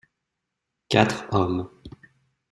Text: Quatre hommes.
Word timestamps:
Quatre 0.89 1.27
hommes. 1.31 1.69